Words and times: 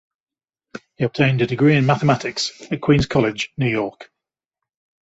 He 0.95 1.03
obtained 1.03 1.43
a 1.43 1.45
degree 1.45 1.75
in 1.75 1.85
mathematics 1.85 2.51
at 2.71 2.81
Queens 2.81 3.05
College, 3.05 3.51
New 3.55 3.69
York. 3.69 4.11